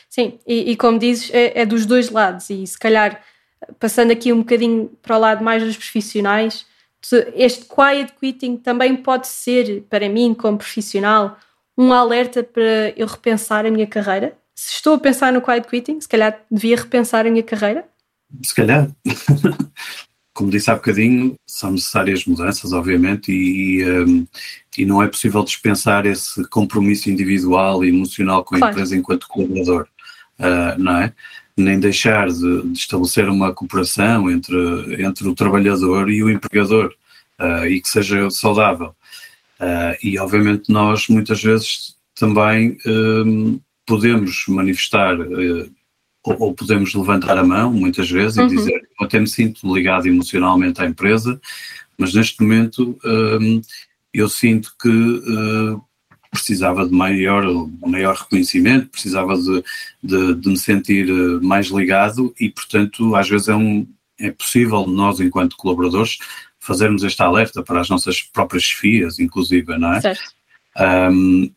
sim, 0.09 0.39
e, 0.47 0.71
e 0.71 0.75
como 0.75 0.97
dizes, 0.97 1.29
é, 1.31 1.62
é, 1.62 1.65
dos 1.65 1.86
dois 1.86 2.09
lados, 2.09 2.50
e 2.50 2.65
se 2.65 2.77
calhar 2.77 3.21
passando 3.79 4.11
aqui 4.11 4.31
um 4.31 4.39
bocadinho 4.39 4.89
para 5.01 5.17
o 5.17 5.19
lado 5.19 5.43
mais 5.43 5.63
dos 5.63 5.77
profissionais, 5.77 6.65
este 7.35 7.65
quiet 7.65 8.13
quitting 8.19 8.57
também 8.57 8.95
pode 8.95 9.27
ser, 9.27 9.83
para 9.89 10.09
mim, 10.09 10.33
como 10.33 10.57
profissional, 10.57 11.37
um 11.77 11.93
alerta 11.93 12.43
para 12.43 12.93
eu 12.95 13.05
repensar 13.05 13.65
a 13.65 13.71
minha 13.71 13.87
carreira? 13.87 14.37
Se 14.55 14.73
estou 14.73 14.95
a 14.95 14.99
pensar 14.99 15.31
no 15.31 15.41
quiet 15.41 15.67
quitting, 15.67 16.01
se 16.01 16.07
calhar 16.07 16.41
devia 16.49 16.75
repensar 16.75 17.25
a 17.25 17.29
minha 17.29 17.43
carreira? 17.43 17.87
Se 18.43 18.53
calhar. 18.53 18.89
Como 20.33 20.51
disse 20.51 20.69
há 20.69 20.75
bocadinho, 20.75 21.33
são 21.47 21.71
necessárias 21.71 22.25
mudanças, 22.25 22.71
obviamente, 22.71 23.31
e, 23.31 23.83
um, 23.83 24.27
e 24.77 24.85
não 24.85 25.01
é 25.01 25.07
possível 25.07 25.43
dispensar 25.43 26.05
esse 26.05 26.47
compromisso 26.49 27.09
individual 27.09 27.83
e 27.83 27.89
emocional 27.89 28.43
com 28.43 28.55
a 28.55 28.59
claro. 28.59 28.73
empresa 28.73 28.95
enquanto 28.95 29.27
colaborador, 29.27 29.87
uh, 30.37 30.79
não 30.79 30.97
é? 30.97 31.13
Nem 31.57 31.79
deixar 31.79 32.29
de, 32.29 32.61
de, 32.61 32.77
estabelecer 32.77 33.27
uma 33.29 33.51
cooperação 33.51 34.29
entre, 34.29 35.03
entre 35.03 35.27
o 35.27 35.33
trabalhador 35.33 36.09
e 36.09 36.21
o 36.23 36.29
empregador, 36.29 36.93
uh, 37.39 37.65
e 37.65 37.81
que 37.81 37.89
seja 37.89 38.29
saudável. 38.29 38.95
Uh, 39.59 39.97
e 40.03 40.19
obviamente 40.19 40.71
nós 40.71 41.07
muitas 41.07 41.41
vezes 41.41 41.95
também 42.13 42.77
um, 42.85 43.59
podemos 43.85 44.45
manifestar 44.47 45.19
uh, 45.19 45.71
ou, 46.23 46.35
ou, 46.39 46.53
podemos 46.53 46.93
levantar 46.93 47.37
a 47.37 47.43
mão 47.43 47.71
muitas 47.71 48.09
vezes 48.09 48.37
uhum. 48.37 48.45
e 48.45 48.49
dizer 48.49 48.87
eu 48.99 49.05
até 49.05 49.19
me 49.19 49.27
sinto 49.27 49.73
ligado 49.73 50.07
emocionalmente 50.07 50.81
à 50.81 50.85
empresa, 50.85 51.41
mas 51.97 52.13
neste 52.13 52.41
momento 52.41 52.99
um, 53.03 53.61
eu 54.13 54.29
sinto 54.29 54.73
que 54.79 54.89
precisava 56.38 56.88
de 56.88 56.94
maior, 56.94 57.44
maior 57.86 58.15
reconhecimento, 58.15 58.89
precisava 58.89 59.36
de, 59.36 59.63
de, 60.03 60.36
de, 60.36 60.50
me 60.50 60.58
sentir 60.58 61.08
mais 61.41 61.67
ligado 61.67 62.34
e 62.39 62.50
portanto 62.50 63.15
às 63.15 63.29
vezes 63.29 63.50
é, 63.50 63.56
um, 63.56 63.88
é 64.20 64.32
possível 64.32 64.86
nós 64.88 65.20
enquanto 65.20 65.58
colaboradores 65.58 66.17
fazermos 66.60 67.03
este 67.03 67.22
alerta 67.22 67.63
para 67.63 67.79
as 67.79 67.89
nossas 67.89 68.22
próprias 68.22 68.63
chefias, 68.63 69.20
inclusive, 69.20 69.77
não 69.77 69.94
é? 69.94 70.01
Certo. 70.01 70.34
Um, 70.77 71.51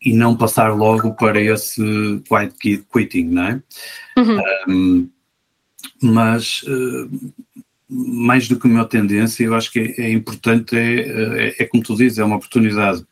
e 0.00 0.12
não 0.14 0.36
passar 0.36 0.74
logo 0.74 1.14
para 1.14 1.40
esse 1.40 1.80
quiet 2.26 2.84
quitting, 2.92 3.24
não 3.24 3.44
é? 3.44 3.62
Uhum. 4.16 4.40
Um, 4.68 5.10
mas 6.00 6.62
uh, 6.62 7.34
mais 7.88 8.48
do 8.48 8.58
que 8.58 8.66
uma 8.66 8.84
tendência, 8.84 9.44
eu 9.44 9.54
acho 9.54 9.70
que 9.70 9.78
é, 9.78 10.06
é 10.06 10.12
importante, 10.12 10.76
é, 10.76 11.48
é, 11.48 11.62
é, 11.62 11.66
como 11.66 11.82
tu 11.82 11.94
dizes, 11.94 12.18
é 12.18 12.24
uma 12.24 12.36
oportunidade 12.36 13.04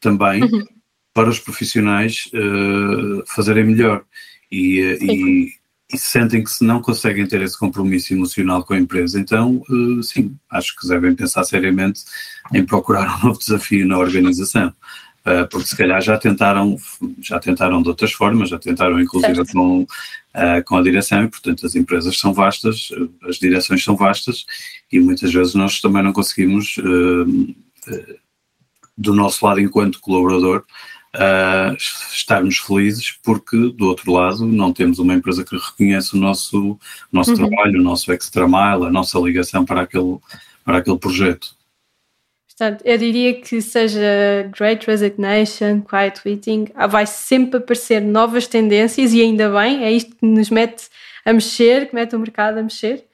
também 0.00 0.42
Uhum. 0.42 0.64
para 1.12 1.28
os 1.28 1.38
profissionais 1.38 2.28
uh, 2.32 3.24
fazerem 3.26 3.64
melhor 3.64 4.04
e, 4.50 4.80
uh, 4.80 5.04
e, 5.04 5.52
e, 5.92 5.98
sentem 5.98 6.44
que 6.44 6.50
se 6.50 6.64
não 6.64 6.80
conseguem 6.80 7.26
ter 7.26 7.42
esse 7.42 7.58
compromisso 7.58 8.12
emocional 8.12 8.62
com 8.62 8.74
a 8.74 8.78
empresa, 8.78 9.18
então 9.18 9.62
uh, 9.68 10.02
sim, 10.02 10.36
acho 10.50 10.76
que 10.76 10.86
devem 10.86 11.14
pensar 11.14 11.44
seriamente 11.44 12.02
em 12.52 12.64
procurar 12.64 13.18
um 13.18 13.26
novo 13.28 13.38
desafio 13.38 13.86
na 13.86 13.98
organização. 13.98 14.72
Uh, 15.26 15.46
porque 15.50 15.66
se 15.66 15.76
calhar 15.76 16.00
já 16.00 16.16
tentaram, 16.16 16.76
já 17.20 17.38
tentaram 17.40 17.82
de 17.82 17.88
outras 17.88 18.12
formas, 18.12 18.48
já 18.48 18.58
tentaram 18.58 19.00
inclusive 19.00 19.44
com, 19.52 19.86
com 20.64 20.76
a 20.76 20.82
direção 20.82 21.24
e 21.24 21.28
portanto 21.28 21.66
as 21.66 21.74
empresas 21.74 22.18
são 22.18 22.32
vastas, 22.32 22.88
as 23.28 23.36
direções 23.36 23.82
são 23.82 23.96
vastas 23.96 24.46
e 24.90 25.00
muitas 25.00 25.32
vezes 25.32 25.54
nós 25.54 25.80
também 25.80 26.02
não 26.02 26.12
conseguimos 26.12 26.78
do 28.98 29.14
nosso 29.14 29.46
lado 29.46 29.60
enquanto 29.60 30.00
colaborador 30.00 30.64
estarmos 32.10 32.58
felizes 32.58 33.12
porque 33.22 33.56
do 33.70 33.86
outro 33.86 34.12
lado 34.12 34.46
não 34.46 34.72
temos 34.72 34.98
uma 34.98 35.14
empresa 35.14 35.44
que 35.44 35.56
reconhece 35.56 36.14
o 36.14 36.18
nosso, 36.18 36.78
nosso 37.10 37.30
uhum. 37.30 37.36
trabalho, 37.36 37.80
o 37.80 37.82
nosso 37.82 38.12
extra 38.12 38.46
mile, 38.46 38.86
a 38.86 38.90
nossa 38.90 39.18
ligação 39.18 39.64
para 39.64 39.82
aquele, 39.82 40.18
para 40.64 40.78
aquele 40.78 40.98
projeto. 40.98 41.56
Portanto, 42.46 42.82
eu 42.84 42.98
diria 42.98 43.40
que 43.40 43.62
seja 43.62 44.50
Great 44.58 44.84
Resignation, 44.86 45.80
Quiet 45.80 46.20
Quitting, 46.20 46.66
vai 46.90 47.06
sempre 47.06 47.58
aparecer 47.58 48.02
novas 48.02 48.48
tendências 48.48 49.14
e 49.14 49.22
ainda 49.22 49.48
bem, 49.48 49.84
é 49.84 49.92
isto 49.92 50.14
que 50.16 50.26
nos 50.26 50.50
mete 50.50 50.88
a 51.24 51.32
mexer, 51.32 51.88
que 51.88 51.94
mete 51.94 52.16
o 52.16 52.18
mercado 52.18 52.58
a 52.58 52.62
mexer. 52.62 53.04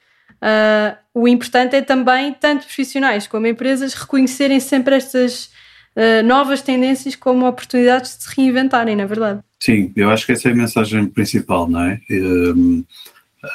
Uh, 0.41 0.97
o 1.13 1.27
importante 1.27 1.75
é 1.75 1.81
também, 1.81 2.33
tanto 2.33 2.65
profissionais 2.65 3.27
como 3.27 3.47
empresas, 3.47 3.93
reconhecerem 3.93 4.59
sempre 4.59 4.95
estas 4.95 5.51
uh, 5.95 6.25
novas 6.25 6.61
tendências 6.61 7.15
como 7.15 7.47
oportunidades 7.47 8.17
de 8.17 8.23
se 8.23 8.35
reinventarem, 8.35 8.95
não 8.95 9.03
é 9.03 9.07
verdade? 9.07 9.39
Sim, 9.59 9.91
eu 9.95 10.09
acho 10.09 10.25
que 10.25 10.31
essa 10.33 10.49
é 10.49 10.51
a 10.51 10.55
mensagem 10.55 11.05
principal, 11.07 11.67
não 11.67 11.81
é? 11.81 12.01
Um, 12.09 12.83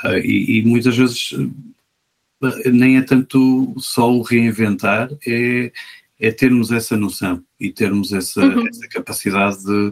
uh, 0.04 0.18
e, 0.18 0.58
e 0.58 0.64
muitas 0.64 0.96
vezes 0.96 1.32
nem 2.72 2.96
é 2.96 3.02
tanto 3.02 3.74
só 3.78 4.10
o 4.10 4.22
reinventar, 4.22 5.10
é, 5.26 5.70
é 6.18 6.30
termos 6.30 6.72
essa 6.72 6.96
noção 6.96 7.42
e 7.58 7.70
termos 7.70 8.12
essa, 8.12 8.40
uhum. 8.40 8.66
essa 8.66 8.88
capacidade 8.88 9.62
de 9.62 9.88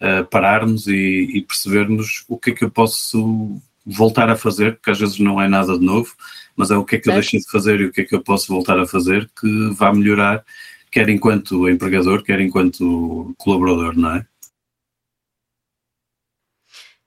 uh, 0.00 0.24
pararmos 0.30 0.86
e, 0.86 1.30
e, 1.34 1.42
percebermos 1.42 2.24
o 2.28 2.36
que 2.36 2.50
é 2.50 2.54
que 2.54 2.64
eu 2.64 2.70
posso 2.70 3.60
voltar 3.84 4.28
a 4.28 4.36
fazer, 4.36 4.76
porque 4.76 4.90
às 4.90 4.98
vezes 4.98 5.18
não 5.18 5.40
é 5.40 5.48
nada 5.48 5.78
de 5.78 5.84
novo, 5.84 6.14
mas 6.54 6.70
é 6.70 6.76
o 6.76 6.84
que 6.84 6.96
é 6.96 6.98
que 6.98 7.08
eu 7.08 7.14
deixei 7.14 7.40
de 7.40 7.50
fazer 7.50 7.80
e 7.80 7.84
o 7.84 7.92
que 7.92 8.02
é 8.02 8.04
que 8.04 8.14
eu 8.14 8.20
posso 8.20 8.48
voltar 8.48 8.78
a 8.78 8.86
fazer 8.86 9.30
que 9.38 9.70
vá 9.74 9.92
melhorar, 9.92 10.44
quer 10.90 11.08
enquanto 11.08 11.68
empregador, 11.68 12.22
quer 12.22 12.40
enquanto 12.40 13.34
colaborador, 13.38 13.96
não 13.96 14.16
é? 14.16 14.26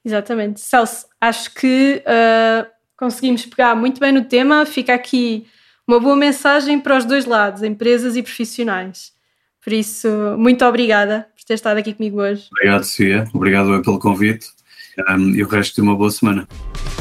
Exatamente. 0.03 0.61
Celso, 0.61 1.07
acho 1.21 1.53
que 1.53 2.03
uh 2.05 2.79
conseguimos 2.99 3.45
pegar 3.45 3.73
muito 3.75 3.99
bem 3.99 4.11
no 4.11 4.25
tema. 4.25 4.65
Fica 4.65 4.93
aqui 4.93 5.47
uma 5.87 5.99
boa 5.99 6.17
mensagem 6.17 6.79
para 6.79 6.97
os 6.97 7.05
dois 7.05 7.25
lados, 7.25 7.63
empresas 7.63 8.17
e 8.17 8.21
profissionais. 8.21 9.13
Por 9.63 9.71
isso, 9.71 10.09
muito 10.37 10.65
obrigada 10.65 11.27
por 11.35 11.45
ter 11.45 11.53
estado 11.53 11.77
aqui 11.77 11.93
comigo 11.93 12.21
hoje. 12.21 12.47
Obrigado, 12.51 12.83
Sofia. 12.83 13.25
Obrigado 13.33 13.81
pelo 13.81 13.99
convite 13.99 14.47
um, 15.09 15.29
e 15.29 15.41
o 15.41 15.47
resto 15.47 15.75
de 15.75 15.81
uma 15.81 15.95
boa 15.95 16.11
semana. 16.11 16.47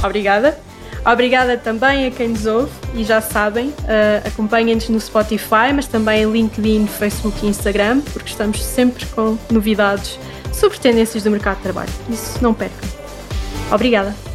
Obrigada. 0.02 0.58
Obrigada 1.04 1.56
também 1.56 2.06
a 2.06 2.10
quem 2.10 2.28
nos 2.28 2.46
ouve 2.46 2.72
e 2.94 3.04
já 3.04 3.20
sabem, 3.20 3.68
uh, 3.68 4.26
acompanhem-nos 4.26 4.88
no 4.88 5.00
Spotify, 5.00 5.72
mas 5.74 5.86
também 5.86 6.22
em 6.22 6.30
LinkedIn, 6.30 6.86
Facebook 6.86 7.44
e 7.44 7.48
Instagram, 7.48 8.00
porque 8.12 8.28
estamos 8.28 8.62
sempre 8.62 9.06
com 9.06 9.38
novidades 9.50 10.18
sobre 10.52 10.78
tendências 10.78 11.22
do 11.22 11.30
mercado 11.30 11.56
de 11.56 11.62
trabalho. 11.62 11.90
Isso 12.10 12.38
não 12.42 12.52
percam. 12.52 12.88
Obrigada. 13.70 14.27